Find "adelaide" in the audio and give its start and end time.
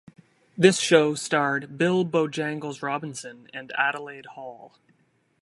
3.77-4.25